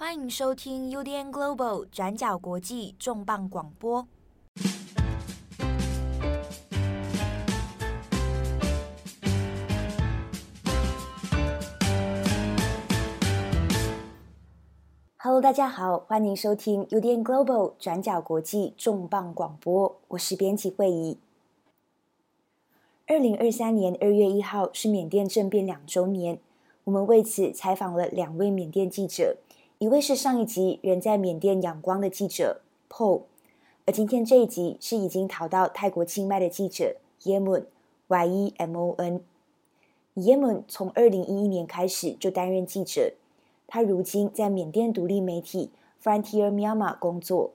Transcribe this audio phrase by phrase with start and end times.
[0.00, 4.06] 欢迎收听 UDN Global 转角国际重磅广播。
[15.16, 20.00] Hello，大家好，欢迎收听 UDN Global 转角国际重磅广播。
[20.06, 21.18] 我是编辑慧仪。
[23.08, 26.38] 二零二三年二月一号是缅甸政变两周年，
[26.84, 29.38] 我们为此采访了两位缅甸记者。
[29.78, 33.22] 一位是上一集人在缅甸仰光的记者 Paul，
[33.86, 37.66] 而今天这一集是已经逃到泰国清迈的记者 Yemon
[38.08, 39.20] Y E M O N。
[40.16, 43.12] Yemon 从二零一一年开始就担任记者，
[43.68, 45.70] 他如今在缅甸独立媒体
[46.02, 47.52] Frontier Myanmar 工作。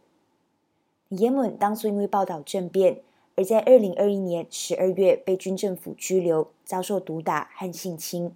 [1.09, 3.01] Yemon 当初因为报道政变，
[3.35, 8.33] 而在二零二一年十二月被军政府拘留，遭受毒打和性侵。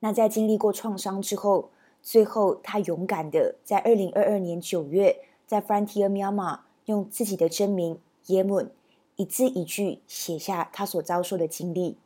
[0.00, 1.70] 那在经历过创伤之后，
[2.10, 8.70] 最后，他勇敢的在二零二二年九月，在 Frontier Myanmar 用自己的真名 Yemon
[9.16, 11.98] 一字一句写下他所遭受的经历。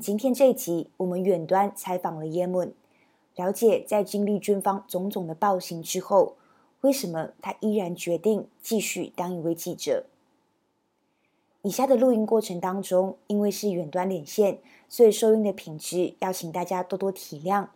[0.00, 2.72] 今天这一集，我们远端采访了 Yemon，
[3.36, 6.34] 了解在经历军方种种的暴行之后，
[6.80, 10.06] 为什么他依然决定继续当一位记者。
[11.62, 17.68] 以下的录音过程当中，因为是远端连线，所以收音的品质要请大家多多体谅。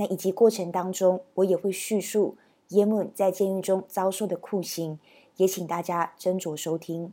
[0.00, 2.34] 那以及过程当中，我也会叙述
[2.68, 4.98] 耶孟在监狱中遭受的酷刑，
[5.36, 7.12] 也请大家斟酌收听。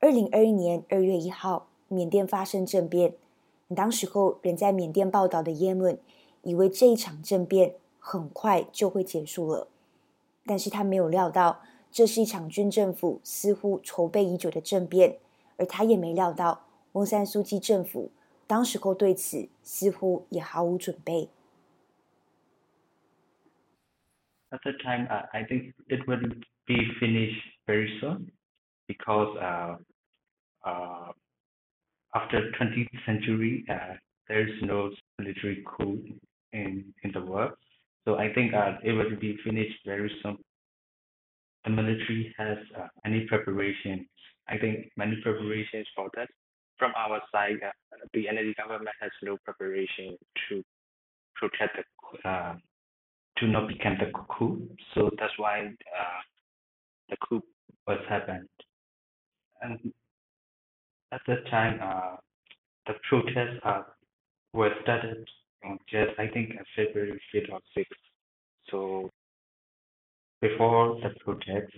[0.00, 3.12] 二零二一年二月一号，缅甸发生政变，
[3.76, 5.98] 当时候人在缅甸报道的耶孟
[6.40, 9.68] 以为这一场政变很快就会结束了，
[10.46, 15.18] 但是他没有料到这是一场军政府似乎筹备已久的政变，
[15.58, 18.10] 而他也没料到翁山苏姬政府。
[18.51, 21.29] 当时候对此似乎也毫无准备。
[24.49, 26.21] At the time, I think it will
[26.65, 28.31] be finished very soon,
[28.87, 29.37] because
[32.13, 33.65] after twentieth century,
[34.27, 34.89] there is no
[35.19, 36.01] military coup
[36.53, 37.57] in in the world,
[38.05, 38.53] so I think
[38.83, 40.37] it will be finished very soon.
[41.65, 42.57] The military has
[43.03, 44.07] any preparation.
[44.47, 46.29] I think many preparations for that.
[46.82, 47.70] from our side, uh,
[48.12, 50.64] the NLD government has no preparation to
[51.36, 52.56] protect the uh,
[53.38, 56.20] to not become the coup, so that's why uh,
[57.08, 57.40] the coup
[57.86, 58.48] was happened.
[59.60, 59.92] And
[61.12, 61.78] at that time,
[62.88, 63.62] the protests
[64.52, 65.24] were started
[65.64, 67.92] on just I think February fifth or sixth.
[68.72, 69.08] So
[70.40, 71.72] before the protest,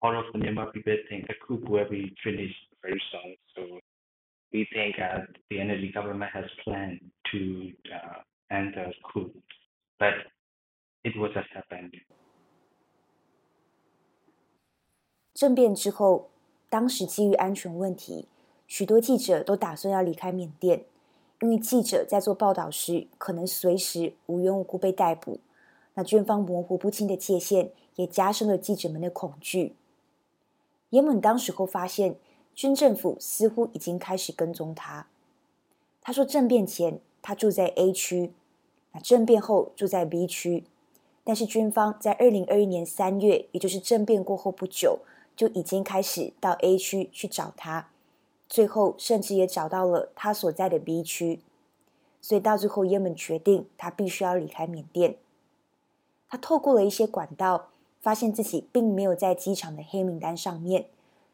[0.00, 3.29] all of the Myanmar people think the coup will be finished very soon.
[4.52, 4.96] We think
[5.48, 7.00] the energy government has planned
[7.30, 7.72] to
[8.50, 9.30] end the coup,
[9.98, 10.14] but
[11.04, 11.92] it wasn't happened.
[15.34, 16.30] 政变之后，
[16.68, 18.26] 当时基于安全问题，
[18.66, 20.84] 许多记者都打算要离开缅甸，
[21.40, 25.38] 因为记者在做报道时可能随时无缘无故被逮捕。
[25.94, 29.76] 那军方模糊不清的界限，也加深了记者们的恐惧。
[30.90, 32.16] 也门当时候发现，
[32.60, 35.06] 军政府似乎已经开始跟踪他。
[36.02, 38.34] 他说，政变前他住在 A 区，
[38.92, 40.64] 那政变后住在 B 区。
[41.24, 44.98] 但是军方在二零二一年三月，也就是政变过后不久，
[45.34, 47.88] 就已经开始到 A 区去找他，
[48.46, 51.40] 最后甚至也找到了他所在的 B 区。
[52.20, 55.16] 所以到最后，也门决定他必须要离开缅甸。
[56.28, 57.68] 他透过了一些管道。
[58.02, 60.86] 发现自己并没有在机场的黑名单上面，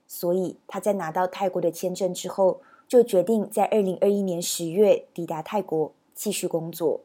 [0.07, 7.03] 所以他在拿到泰国的签证之后，就决定在二零二一年十月抵达泰国继续工作。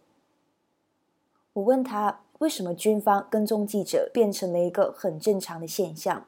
[1.53, 6.27] 我问他为什么军方跟踪记者变成了一个很正常的现象，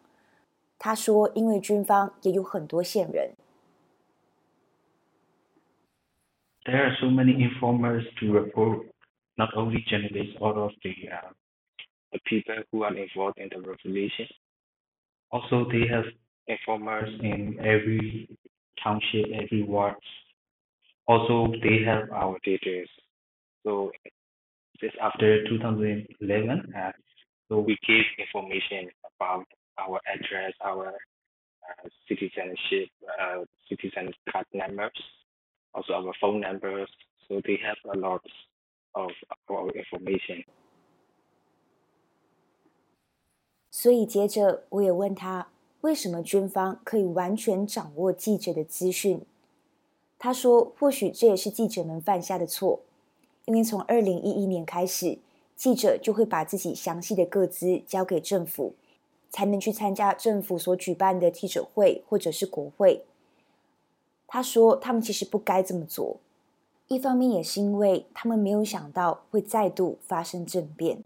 [0.78, 3.32] 他说因为军方也有很多线人。
[6.66, 8.86] There are so many informers to report,
[9.36, 10.94] not only journalists, all of the
[12.12, 14.28] the people who are involved in the revolution.
[15.30, 16.06] Also, they have
[16.47, 18.29] informers in every
[18.83, 19.95] township, every ward.
[21.07, 22.89] Also, they have our details.
[23.65, 23.91] So,
[24.81, 26.93] just after 2011, uh,
[27.49, 29.47] so we gave information about
[29.79, 32.89] our address, our uh, citizenship,
[33.21, 34.93] uh, citizen card numbers,
[35.75, 36.89] also our phone numbers.
[37.29, 38.23] So they have a lot
[38.95, 39.11] of
[39.51, 40.45] our information.
[43.71, 45.47] 所以接着我也问他，
[45.84, 49.20] 为什么军方可以完全掌握记者的资讯？
[50.18, 52.80] 他说，或许这也是记者们犯下的错，
[53.44, 55.18] 因为从二零一一年开始，
[55.58, 58.74] 记者就会把自己详细的个资交给政府，
[59.30, 63.04] 才能去参加政府所举办的记者会或者是国会。
[64.26, 66.16] 他说，他们其实不该这么做，
[66.88, 71.04] 一方面也是因为他们没有想到会再度发生政变。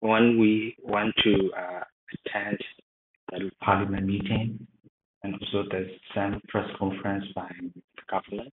[0.00, 1.50] When we want to
[2.12, 2.58] attend
[3.30, 4.66] the parliament meeting
[5.22, 8.52] and also there's some press conference by the government,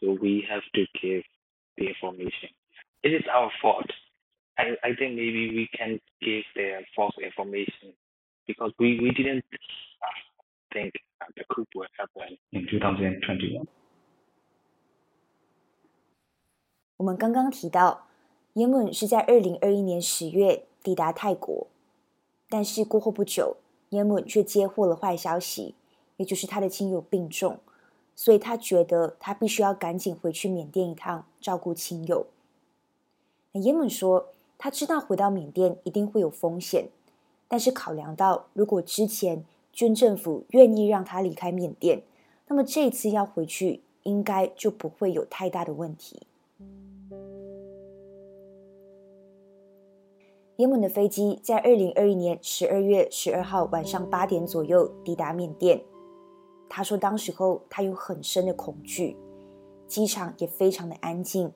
[0.00, 1.24] so we have to give
[1.78, 2.50] the information.
[3.02, 3.90] It is our fault.
[4.58, 7.94] I I think maybe we can give the false information
[8.46, 9.44] because we we didn't
[10.74, 10.92] think
[11.36, 13.66] the coup would happen in 2021.
[16.98, 18.06] 我们刚刚提到，
[18.52, 21.67] 也门是在二零二一年十月 抵达泰国，
[22.47, 23.57] 但是过后不久，
[23.89, 25.75] 也门却接获了坏消息，
[26.15, 27.59] 也就是他的亲友病重，
[28.15, 32.27] 所以他觉得他必须要赶紧回去缅甸一趟，照顾亲友。
[33.51, 36.87] 那也门说，他知道回到缅甸一定会有风险，
[37.49, 39.43] 但是考量到如果之前
[39.73, 42.03] 军政府愿意让他离开缅甸，
[42.47, 46.21] 那么这次要回去应该就不会有太大的问题。
[50.57, 55.79] 也门的飞机在二零二一年十二月十二号晚上八点左右抵达缅甸。
[56.67, 59.15] 他说，当时候他有很深的恐惧，
[59.85, 61.51] 机场也非常的安静。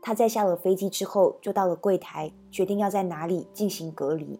[0.00, 4.38] 他在下了飞机之后，就到了柜台，决定要在哪里进行隔离。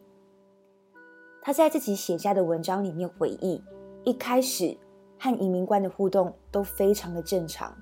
[1.43, 3.61] 他在自己写下的文章里面回忆，
[4.05, 4.79] 一开始
[5.19, 7.77] 和移民官的互动都非常的正常，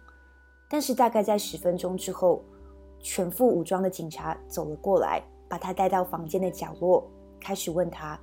[0.70, 2.43] 但是大概在十分钟之后，
[2.99, 7.08] 全副武装的警察走了过来，把他带到房间的角落，
[7.40, 8.18] 开始问他：“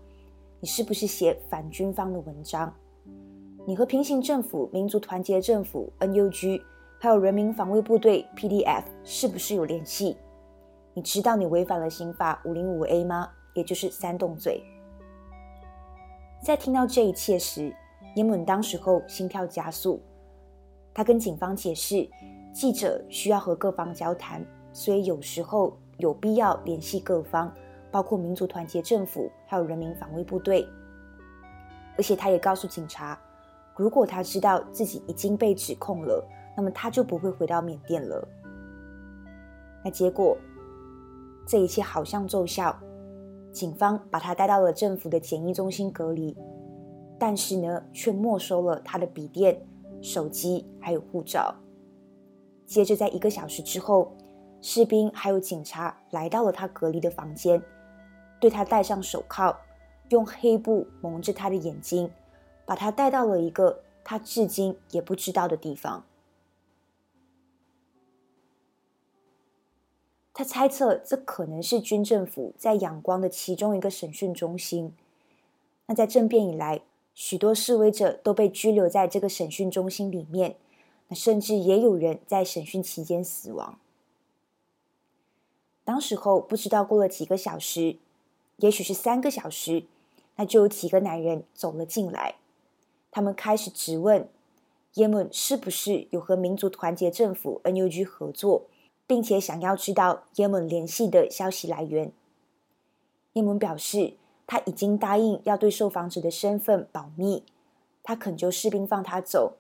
[0.62, 2.74] 你是不是写反军方的文章？
[3.66, 6.62] 你和平行政府、民族团结政府 （NUG）
[7.00, 10.16] 还有人民防卫部队 （PDF） 是不是有联系？
[10.94, 13.30] 你知道你违反了刑法五零五 A 吗？
[13.54, 14.64] 也就是煽动罪。”
[16.44, 17.74] 在听到这一切时，
[18.16, 20.00] 也门当时候心跳加速。
[20.94, 22.08] 他跟警方解释，
[22.54, 27.54] 记者需要和各方交谈，所以有时候有必要联系各方，
[27.92, 30.68] 包括民族团结政府还有人民防卫部队。
[31.98, 33.18] 而且他也告诉警察，
[33.76, 36.22] 如果他知道自己已经被指控了，
[36.58, 38.28] 那么他就不会回到缅甸了。
[39.84, 40.38] 那结果，
[41.48, 42.78] 这一切好像奏效。
[43.52, 46.36] 警方把他带到了政府的检疫中心隔离，
[47.18, 49.58] 但是呢，却没收了他的笔电、
[50.02, 51.56] 手机还有护照。
[52.66, 54.15] 接着，在一个小时之后，
[54.68, 57.62] 士兵还有警察来到了他隔离的房间，
[58.40, 59.56] 对他戴上手铐，
[60.10, 62.10] 用黑布蒙着他的眼睛，
[62.66, 66.04] 把他带到了一个他至今也不知道的地方。
[70.34, 74.96] 他猜测这可能是军政府在仰光的其中一个审讯中心。
[75.86, 76.82] 那在政变以来，
[77.14, 80.56] 许多示威者都被拘留在这个审讯中心里面，
[81.10, 83.78] 那甚至也有人在审讯期间死亡。
[85.86, 87.96] 当时候不知道过了几个小时，
[88.58, 89.86] 也许是三个小时，
[90.36, 92.36] 那就有几个男人走了进来，
[93.10, 94.28] 他们开始质问
[94.96, 98.64] 耶门是不是有和民族团结政府 NUG 合作。
[99.08, 102.12] 并且想要知道耶门联系的消息来源。
[103.34, 104.14] 耶门表示，
[104.48, 107.44] 他已经答应要对受访者的身份保密，
[108.02, 109.54] 他恳求士兵放他走，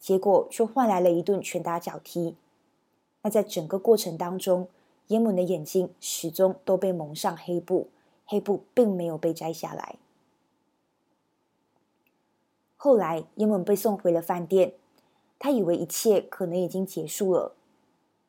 [0.00, 2.34] 结果却换来了一顿拳打脚踢。
[3.22, 4.66] 那在整个过程当中，
[5.06, 7.88] 也门的眼睛始终都被蒙上黑布，
[8.24, 9.96] 黑布并没有被摘下来。
[12.76, 14.74] 后来，也门被送回了饭店，
[15.38, 17.54] 他以为一切可能已经结束了。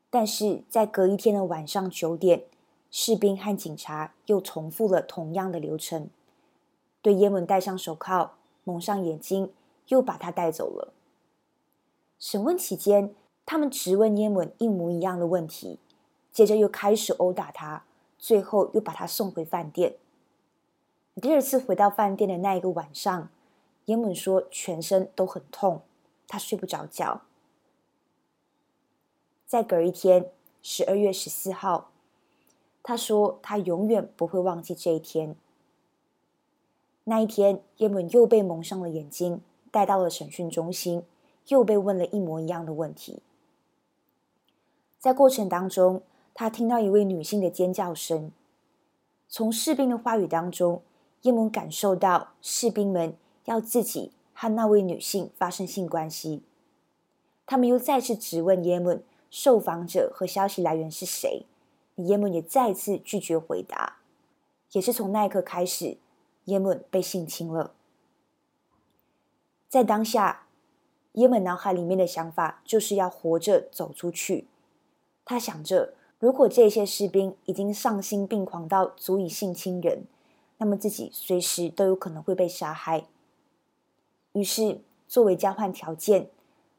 [0.10, 2.44] 但是在隔一天的晚上九点，
[2.92, 6.10] 士兵和警察又重复了同样的流程，
[7.01, 9.51] 对也门戴上手铐，蒙上眼睛，
[9.88, 10.94] 又把他带走了。
[12.20, 13.15] 审问期间，
[13.48, 15.80] 他们质问也门一模一样的问题，
[16.33, 17.85] 接着又开始殴打他，
[18.17, 19.95] 最后又把他送回饭店。
[21.21, 23.29] 第二次回到饭店的那一个晚上，
[23.85, 25.83] 也门说全身都很痛，
[26.27, 27.21] 他睡不着觉。
[29.45, 30.31] 再隔一天，
[30.63, 31.91] 十二月十四号，
[32.81, 35.35] 他说他永远不会忘记这一天。
[37.03, 41.03] 那一天，也门又被蒙上了眼睛，带到了审讯中心，
[41.49, 43.21] 又被问了一模一样的问题。
[44.97, 46.01] 在过程当中，
[46.33, 48.31] 他听到一位女性的尖叫声。
[49.27, 50.81] 从士兵的话语当中，
[51.21, 56.43] 也门感受到士兵们要自己和那位女性发生性关系。
[57.45, 61.45] 他们又再次质问耶门受访者和消息来源是谁，
[61.95, 63.97] 耶门也再次拒绝回答。
[64.71, 65.97] 也是从那一刻开始，
[66.45, 67.73] 耶门被性侵了。
[69.69, 70.47] 在当下，
[71.13, 74.47] 耶门脑海里面的想法就是要活着走出去。
[75.25, 75.93] 他想着，
[76.24, 80.06] 如果这些士兵已经丧心病狂到足以性侵人，
[80.58, 83.08] 那么自己随时都有可能会被杀害。
[84.32, 86.30] 于是，作为交换条件，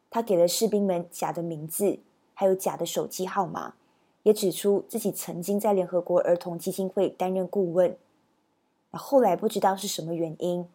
[0.08, 1.98] 他给了士兵们假的名字，
[2.32, 3.74] 还有假的手机号码，
[4.22, 7.94] 也指出自己曾经在联合国儿童基金会担任顾问。
[8.92, 10.66] 后来不知道是什么原因，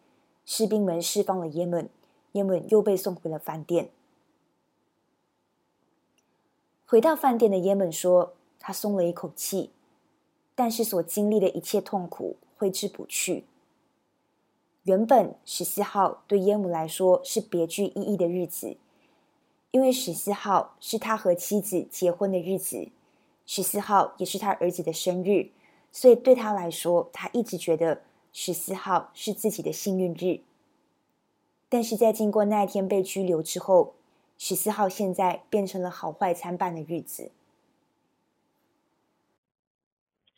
[0.44, 1.90] 士兵们释放了耶门，
[2.34, 3.90] 耶门又被送回了饭店。
[6.86, 9.70] 回到饭店的耶门说，他松了一口气，
[10.54, 13.46] 但是所经历的一切痛苦挥之不去。
[14.84, 18.76] 原本十四号对耶姆来说是别具意义的日子，
[19.70, 22.88] 因为十四号是他和妻子结婚的日子，
[23.46, 25.50] 十四号也是他儿子的生日，
[25.90, 28.02] 所以对他来说，他一直觉得
[28.32, 30.40] 十四号是自己的幸运日。
[31.68, 33.94] 但是在经过那一天被拘留之后，
[34.38, 37.30] 十四号现在变成了好坏参半的日子。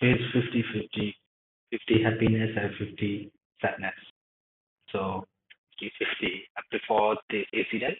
[0.02, 1.14] It's fifty fifty,
[1.70, 3.30] fifty happiness and fifty
[3.60, 3.94] sadness.
[4.90, 5.28] So
[5.78, 7.98] fifty fifty before the incident.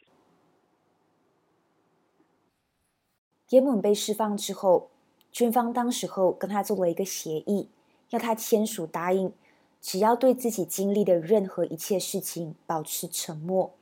[3.51, 4.91] 耶门被释放之后，
[5.31, 7.69] 军方当时候跟他做了一个协议，
[8.11, 9.33] 要他签署答应，
[9.81, 13.73] 只要对自己经历的任何一切事情保持沉默。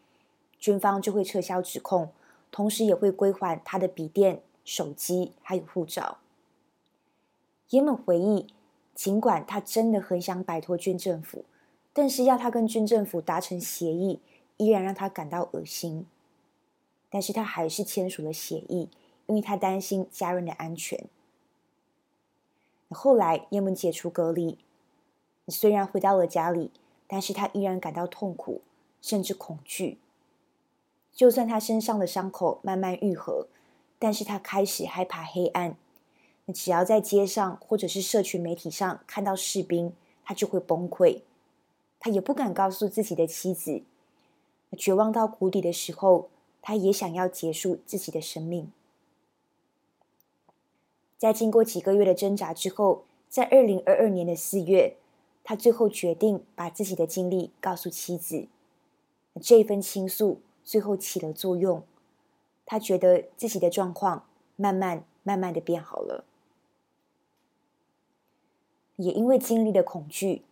[0.59, 2.13] 军方就会撤销指控，
[2.51, 6.19] 同时也会归还他的笔电、手机还有护照。
[7.71, 8.47] 耶门回忆，
[8.95, 11.45] 尽管他真的很想摆脱军政府，
[11.93, 14.21] 但是要他跟军政府达成协议，
[14.57, 16.07] 依然让他感到恶心。
[17.09, 18.89] 但是他还是签署了协议，
[19.27, 21.07] 因为他担心家人的安全。
[22.91, 24.59] 后来耶门解除隔离，
[25.47, 26.73] 虽然回到了家里，
[27.07, 28.63] 但是他依然感到痛苦，
[29.01, 29.99] 甚至恐惧。
[31.13, 33.47] 就算他身上的伤口慢慢愈合，
[33.99, 35.77] 但是他开始害怕黑暗。
[36.47, 39.93] 那只要在街上或者是社群媒体上看到士兵，
[40.25, 41.23] 他就会崩溃。
[41.99, 43.83] 他也不敢告诉自己的妻子。
[44.77, 46.29] 绝望到谷底的时候，
[46.63, 48.73] 他也想要结束自己的生命。
[51.19, 54.97] 在经过几个月的挣扎之后，在二零二二年的四月，
[55.45, 58.47] 他最后决定把自己的经历告诉妻子。
[59.41, 60.41] 这一份倾诉。
[60.63, 61.83] 最后起了作用，
[62.65, 66.25] 他觉得自己的状况慢慢、慢慢的变好了。
[69.03, 70.43] 也因为经历了恐惧，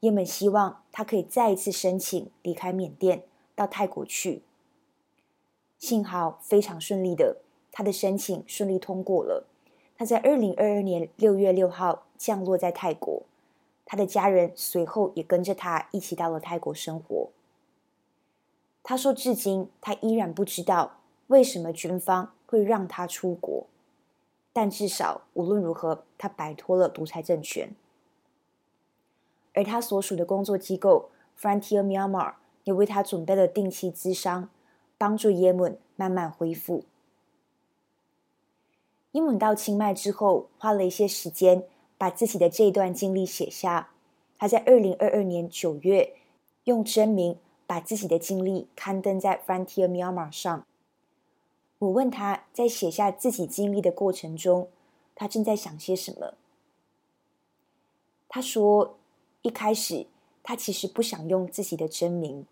[0.00, 3.22] 耶门希望他可以再一次申请离开缅甸
[3.54, 4.42] 到泰国去。
[5.78, 7.38] 幸好非常顺利的，
[7.72, 9.46] 他的申请顺利通过了。
[9.96, 13.22] 他在二零二二年六月六号降落在泰国，
[13.84, 17.30] 他的家人随后也跟着他一起到了泰国生活。
[18.82, 23.66] 他说：“至今，他依然不知道为什么军方会让他出国，
[24.52, 27.70] 但至少无论如何，他摆脱了独裁政权。
[29.54, 31.08] 而他所属的工作机构
[31.40, 32.34] Frontier Myanmar
[32.64, 34.50] 也为他准备了定期咨商，
[34.98, 36.84] 帮助耶门慢慢恢复。
[39.12, 41.64] 耶门到清迈之后，花了一些时间
[41.96, 43.88] 把自己的这段经历写下。
[44.36, 46.14] 他在二零二二年九月
[46.64, 50.66] 用真名。”把自己的经历刊登在 Frontier Myanmar 上。
[51.78, 54.68] 我问他在写下自己经历的过程中，
[55.14, 56.34] 他正在想些什么。
[58.28, 58.98] 他说，
[59.43, 60.07] 一开始
[60.43, 62.45] 他其实不想用自己的真名，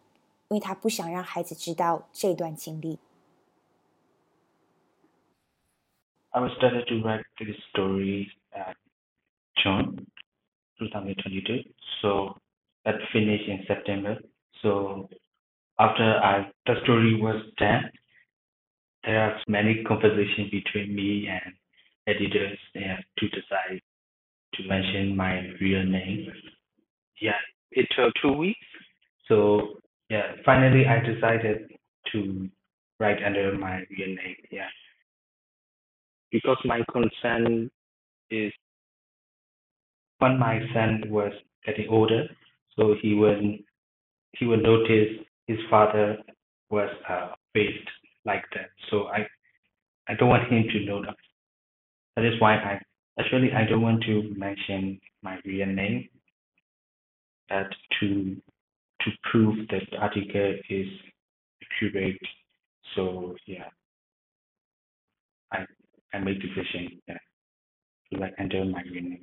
[0.49, 2.99] 因为他不想让孩子知道这段经历。
[6.31, 8.75] I was started to write this story at
[9.55, 10.05] June
[10.77, 12.37] 2022, so
[12.83, 14.21] that finished in September.
[14.61, 15.09] So
[15.77, 17.91] after I, the story was done,
[19.03, 21.55] there are many conversations between me and
[22.05, 23.81] editors and to decide
[24.53, 26.31] to mention my real name.
[27.22, 27.38] Yeah,
[27.70, 28.66] it took two weeks.
[29.28, 29.78] So
[30.10, 31.70] yeah, finally I decided
[32.12, 32.48] to
[32.98, 34.36] write under my real name.
[34.50, 34.66] Yeah,
[36.32, 37.70] because my concern
[38.30, 38.52] is
[40.18, 41.32] when my son was
[41.64, 42.26] getting older,
[42.76, 43.38] so he was
[44.38, 45.10] he will notice
[45.46, 46.18] his father
[46.70, 47.88] was uh, faced
[48.24, 48.70] like that.
[48.90, 49.26] So I,
[50.08, 51.16] I don't want him to know that.
[52.16, 52.80] That is why I
[53.20, 56.08] actually I don't want to mention my real name.
[57.48, 57.70] That
[58.00, 58.36] to
[59.00, 60.88] to prove that the article is
[61.62, 62.20] accurate.
[62.94, 63.68] So yeah.
[65.50, 65.66] I
[66.14, 67.18] I made decision yeah,
[68.10, 69.20] to like enter my uni.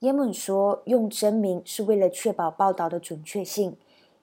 [0.00, 3.78] 耶门说，用真名是为了确保报道的准确性，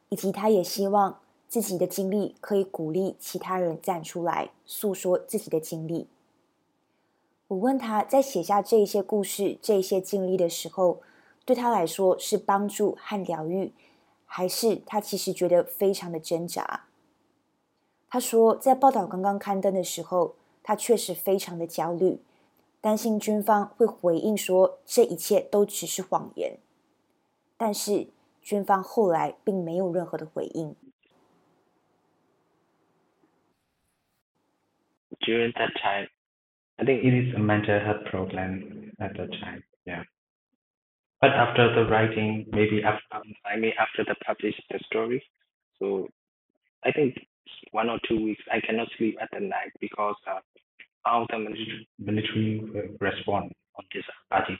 [0.09, 6.07] 以及他也希望自己的经历可以鼓励其他人站出来诉说自己的经历。
[7.51, 11.01] 我问他在写下这些故事、这些经历的时候，
[11.43, 13.73] 对他来说是帮助和疗愈，
[14.25, 16.85] 还是他其实觉得非常的挣扎？
[18.09, 22.21] 他说，在报道刚刚刊登的时候，他确实非常的焦虑。
[22.79, 26.57] 担心军方会回应说这一切都只是谎言，
[27.57, 28.07] 但是
[28.41, 30.73] 军方后来并没有任何的回应。
[35.19, 36.09] During that time,
[36.81, 39.63] I think it is a mental health problem at that time.
[39.85, 40.03] Yeah,
[41.21, 43.03] but after the writing, maybe after
[43.45, 45.23] I mean after the publish the story,
[45.77, 46.07] so
[46.83, 47.15] I think
[47.71, 50.39] one or two weeks I cannot sleep at the night because uh,
[51.03, 52.61] how the military, military
[52.99, 54.57] respond on this article.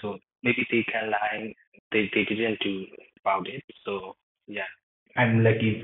[0.00, 1.54] So maybe they can lie,
[1.92, 2.84] they, they didn't do
[3.20, 3.62] about it.
[3.84, 4.16] So
[4.46, 4.68] yeah,
[5.16, 5.80] I'm lucky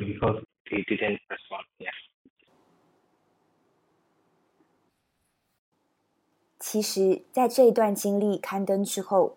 [6.72, 9.34] 其实，在这一段经历刊登之后，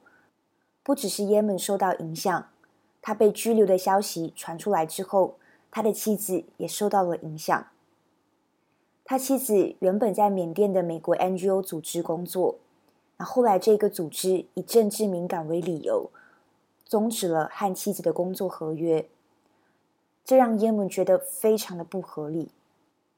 [0.84, 2.48] 不只是耶门受到影响，
[3.02, 5.38] 他被拘留的消息传出来之后，
[5.72, 7.66] 他的妻子也受到了影响。
[9.04, 12.60] 他妻子原本在缅甸的美国 NGO 组织工作，
[13.18, 16.12] 那后来这个组织以政治敏感为理由，
[16.88, 19.08] 终止了和妻子的工作合约，
[20.24, 22.50] 这让耶门觉得非常的不合理。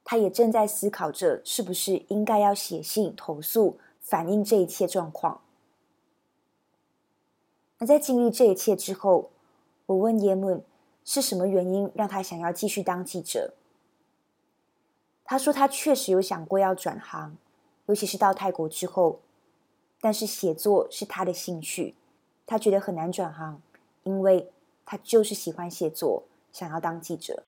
[0.05, 5.41] 他也正在思考着是不是应该要写信投诉，反映这一切状况。
[7.79, 9.31] 那在经历这一切之后，
[9.88, 10.63] 我问耶门
[11.03, 13.55] 是什么原因让他想要继续当记者？
[15.24, 17.35] 他说：“他确实有想过要转行，
[17.87, 19.20] 尤其是到泰国之后。
[20.00, 21.96] 但是写作是他的兴趣，
[22.46, 23.59] 他觉得很难转行，
[24.03, 24.51] 因为
[24.85, 27.44] 他就是喜欢写作，想要当记者。”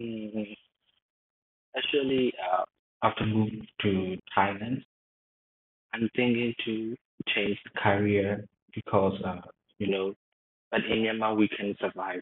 [0.00, 0.67] 嗯
[1.78, 2.64] ，Actually, uh,
[3.02, 3.50] after move
[3.82, 4.82] to Thailand,
[5.94, 6.96] I'm thinking to
[7.34, 9.40] change the career because, uh,
[9.78, 10.14] you know,
[10.70, 12.20] but in Myanmar we can survive.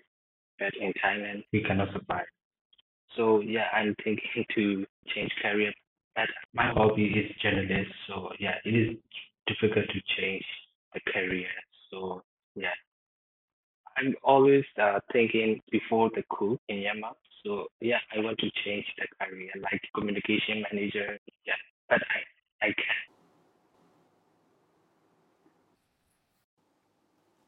[0.59, 2.27] But in Thailand, we cannot survive.
[3.17, 5.73] So yeah, I'm thinking to change career.
[6.15, 8.97] But my hobby is journalist, so yeah, it is
[9.47, 10.45] difficult to change
[10.95, 11.49] the career.
[11.91, 12.23] So
[12.55, 12.77] yeah,
[13.97, 17.15] I'm always uh, thinking before the coup in Myanmar.
[17.47, 21.21] So yeah, I want to change the career like communication manager.
[21.47, 21.55] Yeah,
[21.89, 22.27] but I
[22.59, 23.07] I can.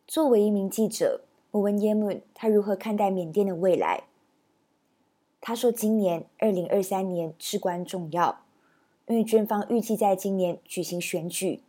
[0.06, 1.24] 作为一名记者。
[1.50, 4.04] 我问耶门，他如何看待缅甸的未来？
[5.40, 8.44] 他说，今年二零二三年至关重要，
[9.06, 11.62] 因为军方预计在今年举行选举，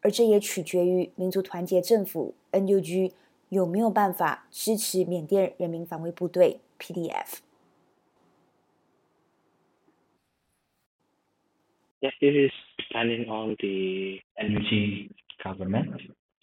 [0.00, 3.12] 而这也取决于民族团结政府 （NUG）
[3.50, 7.40] 有没有办法支持缅甸人民防卫部队 （PDF）。
[12.04, 15.08] Yes, it is depending on the NUG
[15.42, 16.02] government.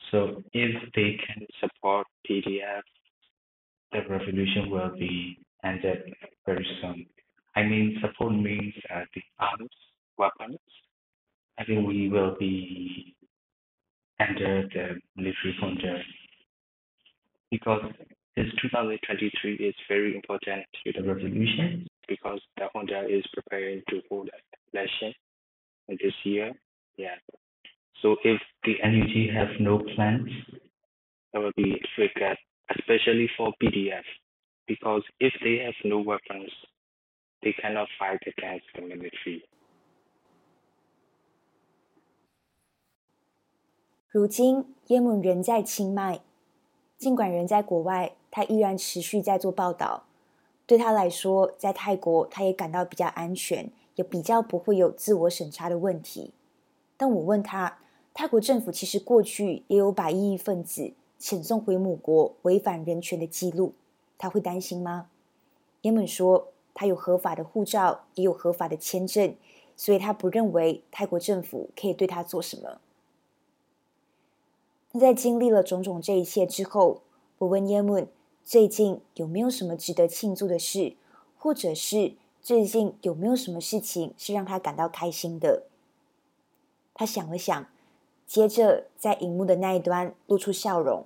[0.10, 2.82] So if they can support PDF,
[3.92, 6.16] the revolution will be ended
[6.48, 7.06] very soon.
[7.56, 9.70] I mean, support means uh, the arms,
[10.18, 10.58] weapons.
[11.60, 13.16] I think we will be
[14.20, 16.00] under the military junta
[17.52, 17.84] because
[18.36, 24.28] this 2023 is very important to the revolution because the junta is preparing to hold
[24.74, 25.14] election
[25.89, 26.55] this year.
[26.97, 27.17] Yeah.
[28.03, 30.31] So if the NUG have no plans,
[31.33, 32.39] that will be triggered,
[32.77, 34.05] especially for PDF,
[34.67, 36.51] because if they have no weapons,
[37.43, 39.43] they cannot fight against the military.
[44.11, 46.21] 如今，耶门人在清迈，
[46.97, 50.07] 尽管人在国外，他依然持续在做报道。
[50.67, 56.32] 对他来说，在泰国，他也感到比较安全， 也比较不会有自我审查的问题。
[56.98, 57.80] 但我问他，
[58.14, 63.74] 泰国政府其实过去也有把异议分子遣送回母国违反人权的记录，
[64.18, 65.10] 他会担心吗？
[65.82, 69.36] 耶门说，他有合法的护照，也有合法的签证，
[69.76, 72.80] 所以他不认为泰国政府可以对他做什么。
[74.92, 77.02] 那在经历了种种这一切之后，
[77.40, 78.08] 我问耶门，
[78.44, 80.96] 最近有没有什么值得庆祝的事，
[81.38, 85.68] 或者是最近有没有什么事情是让他感到开心的？
[86.94, 87.68] 他想了想。
[88.26, 91.06] 接着，在荧幕的那一端露出笑容。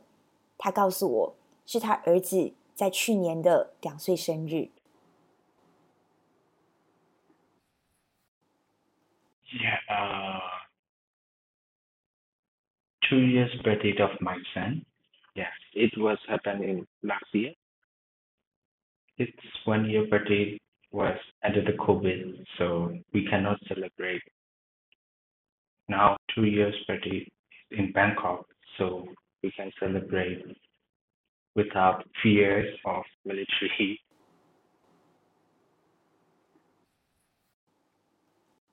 [0.60, 4.70] 他告诉我，是他儿子在去年的两岁生日。
[9.52, 10.40] Yeah, uh,
[13.10, 14.86] two years birthday of my son.
[15.34, 17.56] Yes, it was happening last year.
[19.18, 19.34] Its
[19.66, 20.60] one year birthday
[20.95, 24.23] was under the COVID, so we cannot celebrate.
[25.87, 27.27] Now two years birthday
[27.71, 28.47] in Bangkok,
[28.79, 29.07] so
[29.43, 30.57] we can celebrate
[31.55, 34.01] without fears of military.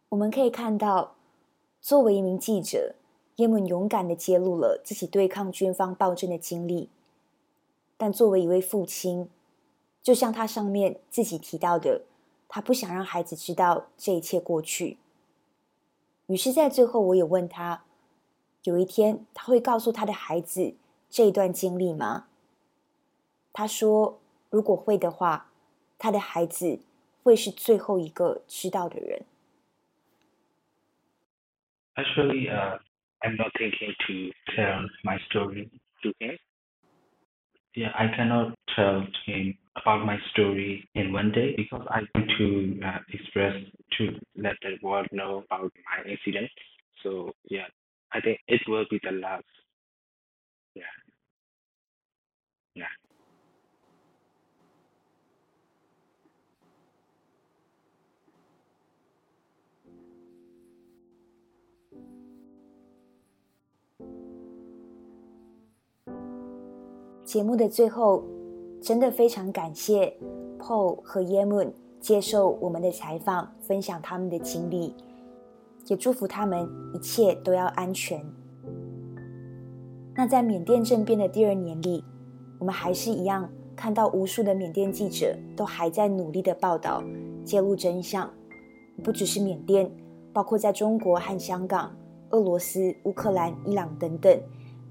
[0.10, 1.16] 我们可以看到，
[1.82, 2.96] 作为一名记者，
[3.36, 6.90] 叶问勇敢地揭露了自己对抗军方暴政的经历。
[7.98, 9.30] 但作为一位父亲，
[10.02, 12.04] 就像他上面自己提到的，
[12.55, 14.99] 他不想让孩子知道这一切过去。
[16.27, 17.83] 于是，在最后，我也问他，
[18.65, 20.75] 有一天他会告诉他的孩子
[21.09, 22.27] 这一段经历吗？
[23.55, 25.51] 他说，如果会的话，
[25.97, 26.81] 他的孩子
[27.23, 29.25] 会是最后一个知道的人。
[31.95, 32.79] Actually, uh,
[33.21, 35.71] I'm not thinking to tell my story
[36.03, 36.37] to him.
[37.73, 42.80] Yeah, I cannot tell him about my story in one day because I want to
[42.86, 43.56] uh, express
[43.98, 44.04] to
[44.36, 46.50] let the world know about my incident.
[47.04, 47.68] So yeah,
[48.14, 49.46] I think it will be the last.
[50.76, 50.84] Yeah.
[52.76, 52.94] Yeah.
[67.28, 68.24] 节目的最后，
[68.83, 70.13] 真的非常感谢
[70.59, 74.93] Paul 和 Yemun 接受我们的采访，分享他们的经历，
[75.87, 78.21] 也祝福他们一切都要安全。
[80.17, 82.03] 那在缅甸政变的第二年里，
[82.59, 87.05] 我们还是一样看到无数的缅甸记者都还在努力的报道、
[87.45, 88.29] 揭露真相，
[89.05, 89.89] 不只是缅甸，
[90.33, 91.95] 包括在中国和香港、
[92.31, 94.37] 俄罗斯、乌克兰、伊朗等等。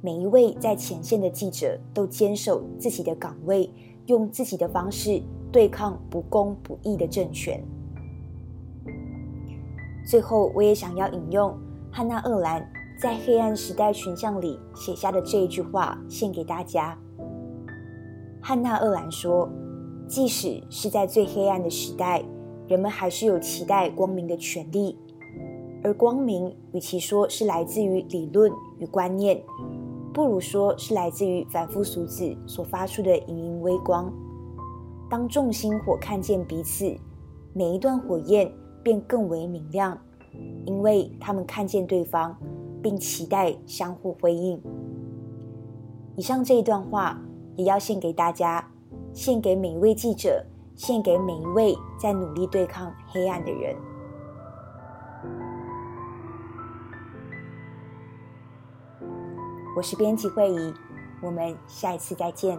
[0.03, 3.69] 每一位在前线的记者都坚守自己的岗位，
[4.07, 7.63] 用自己的方式对抗不公不义的政权。
[10.03, 11.55] 最后，我也想要引用
[11.91, 12.67] 汉娜·厄兰
[12.99, 16.97] 在《黑暗时代群像》里写下的这一句话，献给大家。
[18.41, 19.47] 汉娜·厄兰说
[20.09, 22.23] ：“即使是在最黑暗的时代，
[22.67, 24.97] 人们还是有期待光明的权利，
[25.83, 29.39] 而光明与其说是来自于理论与观念。”
[30.13, 34.12] 不如说是来自于凡夫俗子所发出的莹莹微光。
[35.10, 36.93] 当众星火看见彼此，
[37.54, 38.52] 每一段火焰
[38.84, 39.97] 便更为明亮，
[40.65, 42.36] 因为他们看见对方，
[42.82, 44.62] 并期待相互辉映。
[46.17, 47.17] 以上这一段话
[47.56, 48.65] 也要献给大家，
[49.13, 50.45] 献给每一位记者，
[50.76, 53.76] 献给每一位在努力对抗黑暗的人。
[59.81, 60.73] 我是编辑慧仪，
[61.23, 62.55] 我们下一次再见。